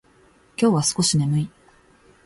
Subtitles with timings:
[0.57, 1.49] 今日は少し眠い。